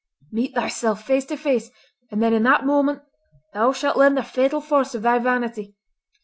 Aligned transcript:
Meet 0.31 0.55
thyself 0.55 1.05
face 1.05 1.25
to 1.25 1.37
face, 1.37 1.69
and 2.09 2.23
then 2.23 2.33
in 2.33 2.41
that 2.41 2.65
moment 2.65 3.03
thou 3.53 3.71
shalt 3.71 3.97
learn 3.97 4.15
the 4.15 4.23
fatal 4.23 4.59
force 4.59 4.95
of 4.95 5.03
thy 5.03 5.19
vanity. 5.19 5.75